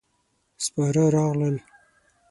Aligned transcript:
سپاره 0.65 1.03
راغلل. 1.15 1.55